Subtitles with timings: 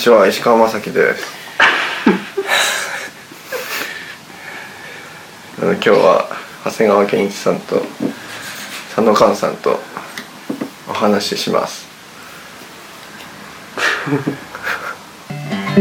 [0.00, 1.26] ちは石川雅樹です。
[5.58, 6.26] 今日は
[6.64, 7.82] 長谷川健一さんと
[8.94, 9.78] 佐野寛さんと
[10.88, 11.86] お話しします。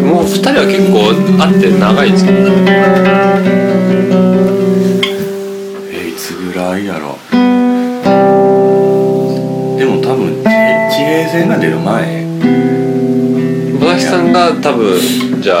[0.00, 2.53] もう二人は結構会って長いですけどえ
[14.64, 14.96] 多分
[15.42, 15.58] じゃ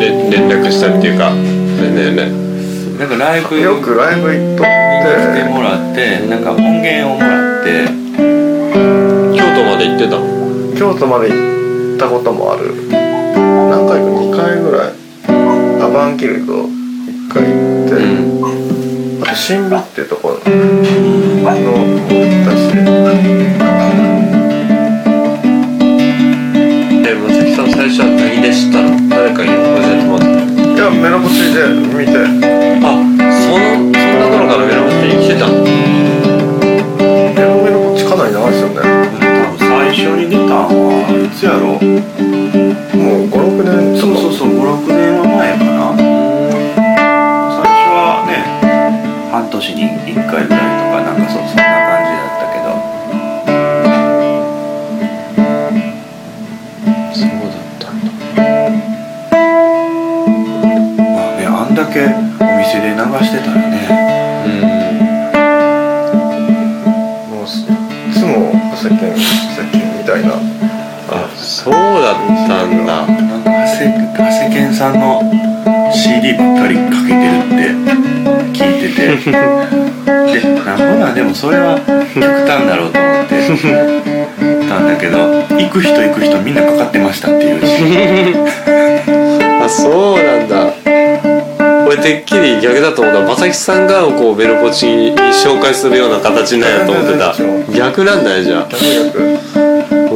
[0.00, 1.40] れ連絡したりっていうかね
[1.92, 2.32] えね。
[2.96, 4.70] えなんかライブよくライブ行っとっ来
[5.34, 7.84] ててもらってなんか音源をもらって
[9.36, 10.24] 京都まで行ってたの？
[10.74, 11.36] 京都まで行
[11.96, 12.88] ったこともある。
[12.88, 14.92] 何回か2回ぐらい。
[15.82, 17.50] アバンギルド1回行
[17.84, 17.94] って、
[19.22, 22.72] あと新美ってとこのも行ったし
[27.82, 29.08] 最初は何でしたの。
[29.08, 30.28] 誰かに教えてもらっ
[30.72, 31.66] いやメロポチで
[31.98, 32.51] 見て。
[61.82, 62.06] だけお
[62.58, 63.74] 店で流してたらね。
[67.28, 67.64] もうすい
[68.14, 68.94] つもさっき
[69.54, 70.34] さっきみたいな。
[71.10, 72.16] あそうだっ
[72.46, 73.06] たんだ。
[73.06, 75.20] なんか長谷長谷健さんの
[75.92, 77.66] CD ばっかりかけてるって
[78.52, 79.02] 聞いてて。
[80.32, 81.78] でなんぼなんでもそれは
[82.14, 83.32] 極端だろうと思って。
[84.68, 85.18] たんだけど
[85.58, 87.66] 行く人行く人みんなかかってましたっていう。
[87.66, 88.38] し
[89.62, 90.81] あそうなんだ
[91.92, 97.34] 俺てっきり逆だと思ったまさきさんがこうベルポチに紹介するような形なんやと思ってた。
[97.70, 98.68] 逆なんだよじゃあ。
[98.70, 99.18] 逆逆。
[99.20, 100.14] う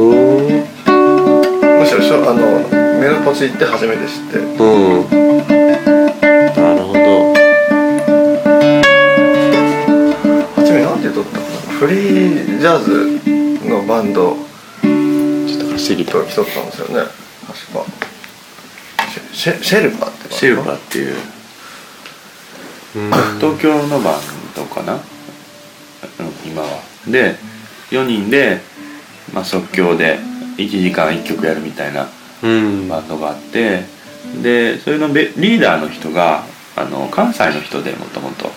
[1.78, 2.60] むしろしょあの
[2.98, 5.08] メロポチ行って初めて知ってんうん
[6.56, 7.34] なるほど
[10.56, 11.46] 初めなんて撮ったかな
[11.78, 14.34] フリージャズのバンド
[14.82, 16.94] ちょっと走りと来とったんですよね。
[17.46, 17.84] 確か。
[19.34, 21.14] シェシェルパーってシェルパーっていう。
[21.14, 21.35] うん
[23.38, 24.20] 東京のバン
[24.54, 24.94] ドかな？
[24.94, 25.00] うん
[26.50, 26.68] 今は。
[27.06, 27.36] で
[27.90, 28.60] 4人で、
[29.34, 30.18] まあ、即興で
[30.56, 32.08] 1時間1曲やるみたいな
[32.42, 32.88] うん。
[32.88, 33.82] バンドがあって
[34.42, 38.50] でそれのベリーダーの人があの関西の人でもともと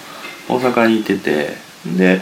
[0.47, 1.50] 大阪にいてて
[1.97, 2.21] で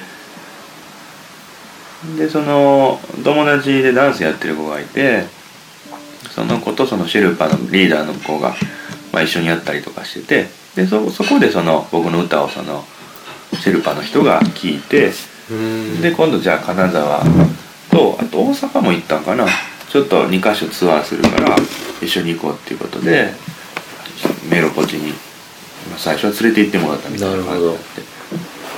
[2.18, 5.26] でその友達でダンスやってる子がいて
[6.32, 8.56] その子とそのシェルパのリーダーの子が、
[9.12, 12.86] まあ、一緒にやったりとかしててでそそこでその僕の歌をその
[13.60, 15.12] シェルパの人が聴いて
[15.50, 16.02] うん。
[16.02, 17.24] で今度じゃあ金沢
[17.90, 19.48] とあと大阪も行ったんかな。
[19.90, 21.56] ちょっと2カ所ツアーするから
[22.02, 23.32] 一緒に行こうっていうことで
[24.52, 25.12] メロポチに
[25.90, 27.82] まあ最初は連れて行ってもらったみたいな感じだって。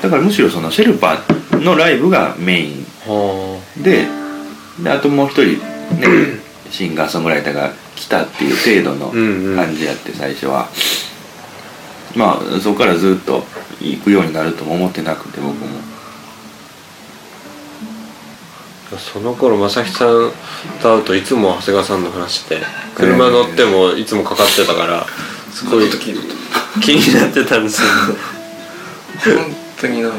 [0.03, 1.17] だからむしろそのシェルパ
[1.51, 2.85] のライブがメイン。
[3.05, 4.07] はで
[4.81, 5.57] であともう一人
[5.99, 6.39] ね
[6.69, 9.55] シンガーソングライターが来たっていう程度のうんうん。
[9.57, 10.69] 感じやって最初は、
[12.15, 13.43] まあそこからずっと
[13.79, 15.67] 行くようになるとも思ってなくて僕も。
[18.91, 20.31] あその頃まさきさん
[20.81, 22.57] と会うといつも長谷川さんの話して
[22.95, 25.05] 車乗ってもいつもかかってたから
[25.51, 27.87] すごい気になってたんですよ。
[27.87, 27.93] ね
[29.43, 30.17] 本当になんか。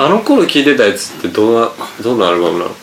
[0.00, 1.70] あの頃聴いてたやつってどんな
[2.02, 2.74] どんなアルバムなの？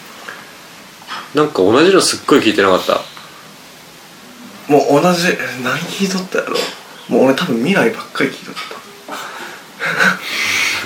[1.33, 2.94] なんか同じのすっごい聴いてなかった？
[5.01, 6.56] 同じ何聞いとったやろ？
[7.09, 8.56] もう俺多分未来ばっかり聞いとっ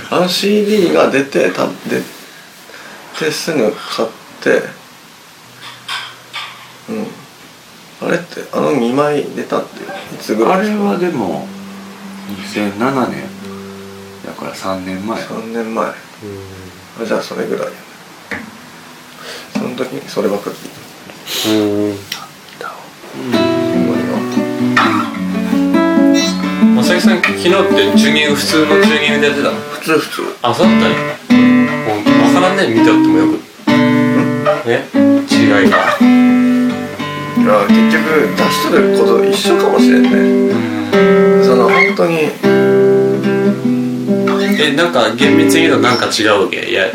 [0.09, 0.15] た。
[0.17, 2.01] あの CD が出てた出
[3.19, 4.09] てすぐ買っ
[4.41, 4.63] て
[6.89, 7.07] うん。
[8.01, 10.59] あれってあの2枚出たっていつぐらい？
[10.59, 11.47] あれはでも
[12.53, 13.23] 2007年
[14.25, 15.21] だから3年前。
[15.21, 15.85] 3年前。
[15.87, 15.93] あ
[17.05, 17.75] じゃあそれぐらいやね。
[19.53, 20.79] その時にそればっかり聞いた。
[21.49, 22.08] うん
[27.05, 27.55] にはまさん昨日って
[27.97, 29.55] チューニング普通のチューニングでやってたの？
[29.55, 30.21] 普通普通。
[30.41, 30.97] あそうだったんや
[31.87, 33.39] もう分からんね見てってもよく。
[34.67, 34.83] え？
[35.29, 35.77] 違いが。
[37.39, 38.03] いや結局
[38.35, 40.09] 出しとること一緒かもしれんね。
[41.43, 42.29] その本当に。
[44.61, 46.69] えなんか厳密に言うとなんか違うわけ？
[46.69, 46.89] いや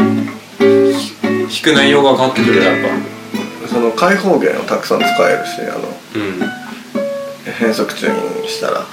[1.49, 3.69] ひ弾く内容が変わってくるやっぱ。
[3.69, 6.43] その開放弦をたくさん使えるしあのうん。
[7.59, 8.85] 変則チューニングにしたら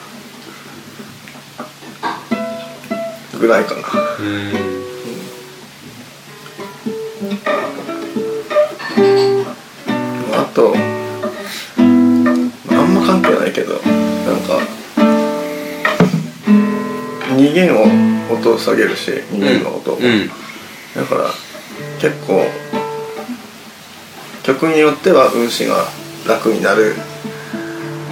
[3.42, 3.82] ぐらいかな。
[3.82, 3.86] うん。
[10.34, 10.74] あと
[11.78, 13.82] あんま関係ないけどなん
[14.42, 14.60] か
[17.36, 17.84] 2弦を
[18.32, 20.28] 音を下げるし2弦の音を、うん。
[20.96, 21.32] だから
[22.00, 22.46] 結構
[24.44, 25.88] 曲によっては運指が
[26.28, 26.96] 楽になる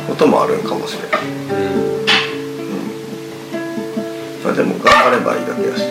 [0.07, 1.21] こともあるんかもしれない、
[4.49, 5.83] まあ、でも頑張ればいいだけやし。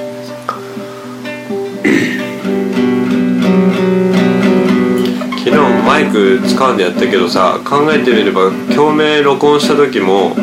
[5.38, 5.56] 昨日
[5.86, 10.34] マイク使うんでやったけどさ考えてみれば共鳴録音した時も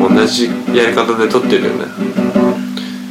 [0.00, 1.86] 同じやり方で撮ってるよね。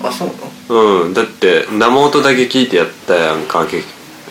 [0.01, 0.33] あそうな
[0.69, 1.03] の？
[1.03, 1.13] うん。
[1.13, 3.81] だって生音だけ聞いてやったやんか2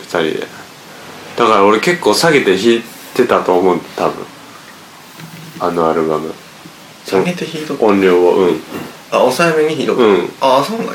[0.07, 0.39] 人で。
[0.39, 2.81] だから俺結構下げて弾い
[3.13, 4.25] てたと思う多分。
[5.59, 6.33] あのアルバム。
[7.05, 8.35] 下げて弾いとく音量を。
[8.47, 8.59] うん
[9.11, 10.29] あ抑えめに弾いとく、うん。
[10.41, 10.93] ああそうなんや。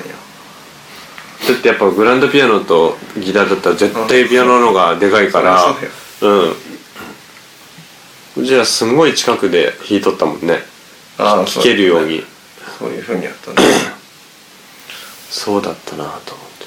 [1.48, 5.60] だってやっぱグランドピアノとギターだったら絶対ピアノの方がでかいから。
[5.60, 6.34] そうや。
[6.36, 8.42] うん。
[8.44, 10.60] うちらすごい近くで弾いとったもんね。
[11.18, 12.24] ああ聴けるように。
[12.78, 13.56] そういうふうにやったね。
[15.30, 16.66] そうだったなと思って。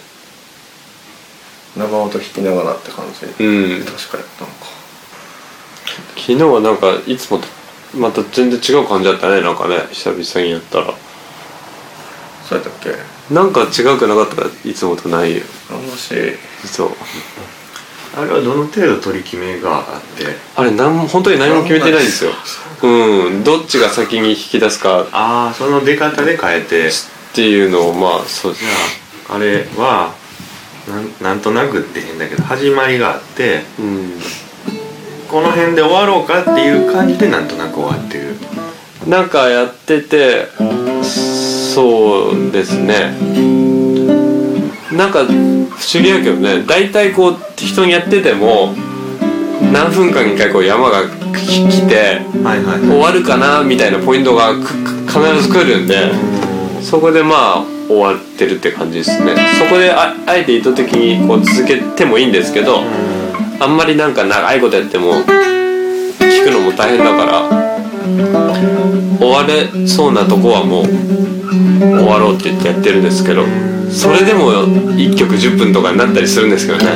[1.77, 3.43] 生音弾きながらって感じ。
[3.43, 3.85] うん。
[3.85, 4.65] 確かやったのか。
[6.17, 7.47] 昨日はなんかいつもと
[7.95, 9.87] また全然違う感じだったねなんかね。
[9.91, 10.93] 久々にやったら
[12.47, 13.33] そうやったっけ？
[13.33, 15.43] なんか違うくなかったかいつもとないよ。
[15.71, 16.13] あんまし
[16.65, 16.91] そう。
[18.17, 20.27] あれはどの程度取り決めがあって？
[20.55, 22.31] あれなんも本当に何も決めてないんですよ。
[22.83, 23.29] う。
[23.31, 25.01] んどっちが先に引き出すか。
[25.01, 26.91] っああその出方で変えて。
[27.33, 28.67] ていうのをまあそうじゃ
[29.33, 30.13] ああれは
[30.87, 34.19] なんなんとなくって変だけど始まりがあってうん。
[35.27, 38.35] この辺で終わろうかっていう感じでなんとなく終わってる。
[39.05, 40.47] なんかやってて
[41.75, 43.11] そうですね。
[44.93, 46.63] なんか不思議だけどね。
[46.65, 48.73] 大体こう適当にやってても
[49.73, 51.01] 何分間に一回こう山が
[51.35, 52.79] き来てはいはい。
[52.79, 56.13] 終わるかなみたいなポイントが必ず来るんで
[56.81, 59.35] そこでまあ終わってるって感じですね。
[59.59, 62.83] そこでああえて意図的にこう続けてもいいんですけど
[63.59, 67.65] あんまりなんか長いことやっても聞くのも大変だから
[69.19, 71.34] 終われそうなとこはもう
[71.79, 73.43] 終わろうって言ってやってるんですけど
[73.91, 76.91] それでも1曲10分とかになったりするんですけどね。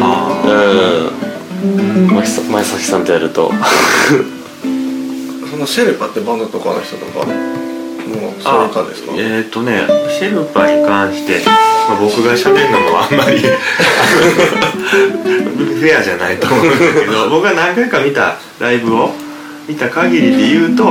[0.46, 0.50] う
[2.04, 2.08] ん。
[2.16, 2.26] 前
[2.64, 3.52] 崎さんとやると。
[5.52, 7.34] そのシェルパってバンドとかの人とかもう
[8.42, 9.12] そういう感じですか？
[9.18, 9.81] えーっ、とね
[10.18, 11.52] シェルパに関して、ま
[11.96, 19.12] あ、僕が喋るのもあんまり フェアじゃないと思うんだけど 僕が何回か見たライブを
[19.68, 20.86] 見た限りで言うと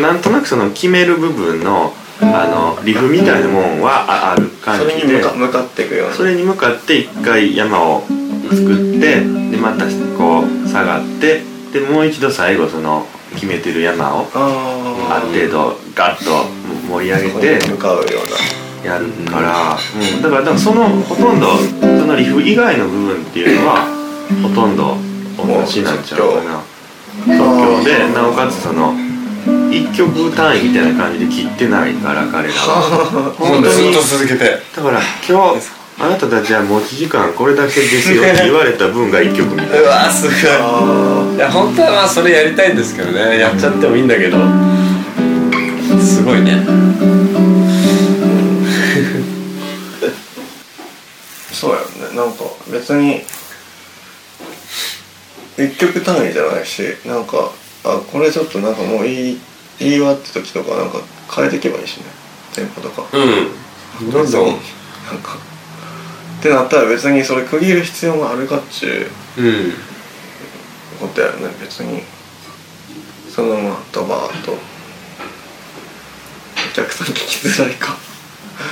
[0.00, 5.18] なんとなくその決める部分のあのリフみたいなもんはあある感じで。
[5.18, 6.14] 向か向かっていくような。
[6.14, 8.02] それに向かって一回山を
[8.50, 9.84] 作ってでまた
[10.16, 11.42] こう下がって
[11.72, 16.46] でもう一度最後その決めてる山をあある程度ガッと
[16.88, 18.66] 盛り上げてに向かうような。
[18.84, 23.82] やるから、うん、だからだからそのほとんどそのリフ以外の部分っていうのは
[24.42, 24.96] ほとんど
[25.36, 26.62] 同じなんちゃうかな。
[27.26, 28.92] 即興でなおかつその
[29.70, 33.34] 一曲単位みたいな感じで切ってないから彼らは。
[33.38, 33.92] 本当に。
[33.92, 34.58] 続けて。
[34.74, 40.34] だから今日あなたたちは持ち時間これだけですよって言われた分が一曲みたいうなわすごい。
[40.50, 43.38] あいや本当はまあそれやりたいんですけどね。
[43.38, 44.38] やっちゃってもいいんだけど。
[46.00, 46.52] すごいね。
[46.52, 46.66] ー
[51.52, 51.78] そうや
[52.10, 52.16] ね。
[52.16, 53.22] なんか別に
[55.56, 57.50] 一曲単位じゃないしなんか
[57.86, 59.40] あこれちょっとなんかもういい
[59.78, 61.00] いいわって時とかなんか
[61.32, 62.04] 変えていけばいいしね。
[62.54, 63.06] テンポとか。
[63.12, 64.10] うん。
[64.10, 64.58] どんどんなん
[65.22, 65.36] か。
[66.40, 69.42] ってなったら別にそれ区切る必要があるかっちゅう。
[69.42, 69.72] うん。
[70.98, 71.48] ことやよね。
[71.60, 72.02] 別に。
[73.30, 74.52] そのままドバーッと。
[74.52, 74.56] お
[76.74, 77.96] 客さん聞きづらいか。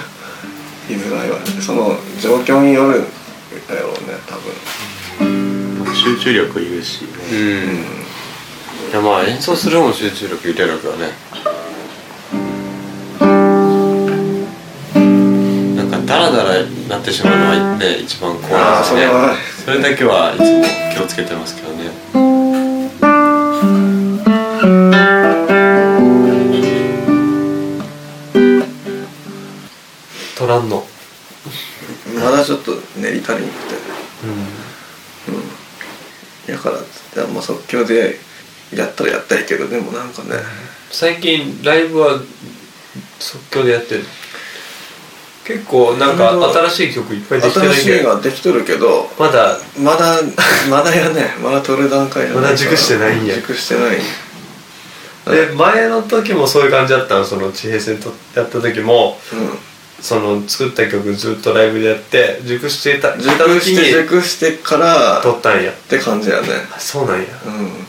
[0.88, 1.44] 言いづらいわね。
[1.60, 3.04] その状況によるん
[3.68, 5.94] だろうね多分。
[5.94, 7.08] 集中力いるしね。
[7.30, 7.34] うん。
[7.36, 8.13] い
[8.94, 11.10] やまあ演奏するのも集中力入れるからね。
[15.74, 19.08] なんかダラダラなってしまうのはね一番怖いですね。
[19.64, 21.90] それだけはいつも気をつけてますけどね。
[30.36, 30.86] 途取らんの
[32.22, 32.70] まだちょっと
[33.00, 33.54] 練り足りんく
[36.46, 36.52] て。
[36.52, 38.20] やからっつってあんま即興で
[38.76, 40.36] やったらやったらいいけどでもなんかね。
[40.90, 42.20] 最近ライブは
[43.18, 44.04] 即興でやってる
[45.44, 46.30] 結構なんか
[46.68, 49.58] 新しい曲いっぱいできてない新しいできとるけどまだ？
[49.78, 50.20] まだ
[50.70, 53.34] まだやねまだ取る段階やねまだ熟してないんや。
[53.36, 53.98] 熟してない。
[55.26, 57.24] で前の時もそういう感じだったの。
[57.24, 59.58] その地平線とやった時もうん。
[60.00, 65.72] その作った曲ずっとライブでやって熟してた熟してに熟してから撮ったんや。
[65.72, 66.48] って感じやね。
[66.76, 67.26] あそうなんや。
[67.46, 67.86] うん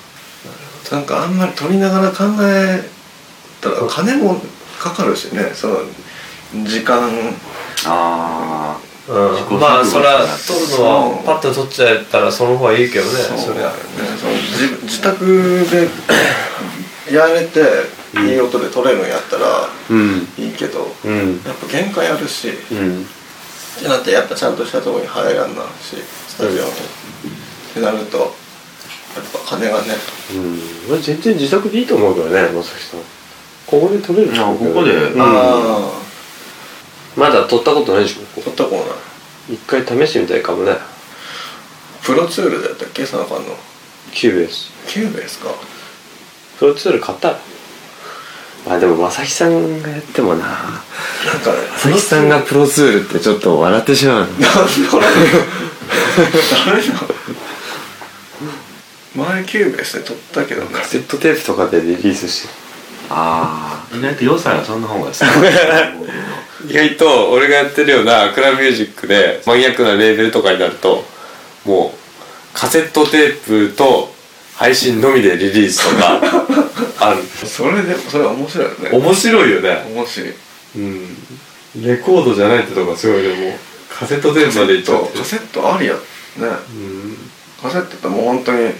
[0.91, 2.83] なんかあんまり撮りながら考え
[3.61, 4.39] たら金も
[4.79, 5.51] かかるしね。
[5.53, 5.77] その
[6.65, 7.09] 時間。
[7.85, 8.77] あ
[9.07, 13.37] うん、まあそりゃ撮るのはパッと撮っちゃったらその方がいいけどねそりゃ。
[13.37, 13.55] そう。
[13.55, 15.25] だよねその自自宅
[15.69, 17.61] でやれて
[18.15, 20.27] いい音で撮れるんやったらうん。
[20.37, 21.41] いいけど、うん。
[21.45, 22.49] やっぱ限界あるし。
[22.71, 23.05] うん。
[23.75, 26.71] ってなってやっぱちゃんとしたところに入らんなしスタジオに、っ
[27.73, 28.33] てなると
[29.23, 29.87] ぱ金がね。
[30.33, 30.59] うん。
[30.89, 32.99] まあ全然自宅でいいと思うけどねまさきさん。
[33.67, 34.93] ここで録れるあここで。
[34.93, 35.21] うん。
[35.21, 35.91] あ
[37.15, 38.85] まだ録ったことないでしょあ録ったこうな
[39.55, 40.75] 一回試してみたいかもね。
[42.03, 43.05] プロツールだったっけ？
[43.05, 43.45] その間の。
[44.11, 44.71] キューベース。
[44.87, 45.49] キューベースか。
[46.59, 47.39] プロツール買ったら
[48.67, 50.45] まあでも正木さんがやってもな。
[50.45, 50.49] なん
[51.41, 54.21] かね正木さんがプロツールってちょっと笑ってしまう。
[54.21, 54.67] なんだろう
[55.01, 55.07] ダ
[56.71, 56.93] メだ？
[59.15, 60.67] 前キューベースで録ったけどね。
[60.73, 62.65] カセットテープとかでリリースして。
[63.09, 65.15] あ意外と良さがそんな方が好き
[66.71, 71.05] 意外と俺がやってるようなクラブミュージックでマニアックなレーベルとかになると
[71.65, 74.13] もうカセットテープと
[74.55, 76.19] 配信のみでリリースとか
[76.99, 77.23] ある。
[77.47, 78.89] それでそれ面白いよね。
[78.91, 79.85] 面白いよね。
[79.93, 80.33] 面白い。
[80.77, 81.17] うん。
[81.81, 83.53] レコードじゃないってとこがすごいねもう。
[83.93, 85.99] カセットテープまでいっちゃってカセットありやね。
[86.39, 87.17] うん。
[87.61, 88.71] カセットってもう本当に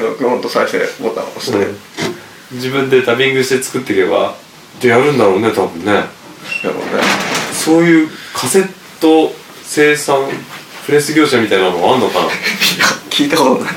[0.00, 1.66] 録音と再生ボタンを押して、
[2.52, 4.34] 自分でダビングして作っていけば
[4.80, 5.92] でやるんだろうね多分ね。
[5.92, 6.02] や
[6.64, 6.82] ろうね。
[7.52, 8.68] そういうカセッ
[9.00, 10.28] ト生産
[10.86, 12.26] プレス業者みたいなのあんのかな？
[12.26, 12.34] いや
[13.10, 13.74] 聞いたことない。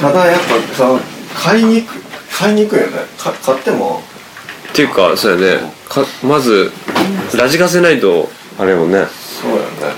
[0.00, 1.00] ただやっぱその
[1.34, 1.92] 買いにく
[2.32, 2.92] 買いにくいよね。
[3.18, 4.02] か買っても。
[4.70, 5.74] っていうかそうやね。
[5.88, 6.72] かまず
[7.36, 9.04] ラジカセないとあれよね
[9.42, 9.56] そうや
[9.90, 9.94] ね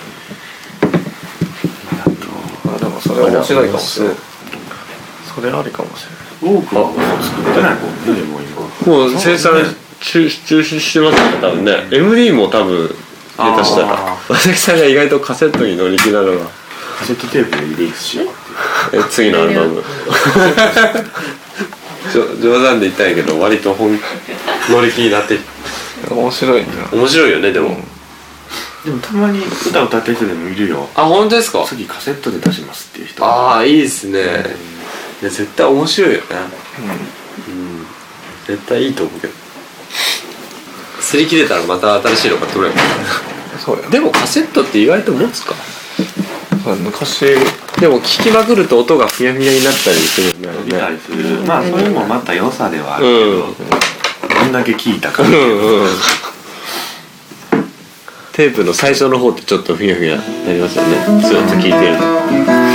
[2.75, 4.17] あでもそれ面白いかもしれない。
[5.35, 6.07] それありかもし
[6.43, 6.61] れない。
[6.61, 8.15] 多くはもう作ってないもんね。
[8.15, 9.53] でも今もう生産
[10.01, 11.89] 中中止してますよね多分ね。
[11.91, 12.89] MD も多分
[13.37, 16.47] 下手したらあ正木さんが意外とカセットに乗り気なのが
[16.99, 18.19] カセットテープでリリースし。
[18.19, 18.29] よう
[18.93, 19.83] え次のアルバム。
[22.41, 23.99] 冗談で言ったんやけど割と本
[24.71, 25.39] 乗り気になって。
[26.11, 27.77] 面白いんだよ面白いよねでも、
[28.87, 30.89] でもたまに歌歌ってる人でもいるよ。
[30.95, 31.65] あ本当ですか？
[31.67, 33.25] 次カセットで出しますっていう人。
[33.25, 36.25] ああいいですね、いや絶対面白いよね。
[37.49, 37.87] うん。
[38.47, 39.33] 絶対いいと思うけど。
[41.01, 42.75] 擦り切れたらまた新しいの買っれば
[43.59, 43.89] そうや。
[43.91, 45.55] でもカセットって意外と持つか。
[46.65, 47.27] 昔。
[47.81, 51.41] でも聞きまくると音がふやふやになったりするよ見たりねする。
[51.45, 53.41] まあそれもまた良さではあるけうん。
[53.41, 53.55] ど、
[54.41, 55.35] どんだけ聞いたかうんう
[55.85, 55.89] ん
[58.37, 61.23] テープの最初の方ってちょっとふやふやなりますよね。
[61.23, 62.66] ずっと聞いてると。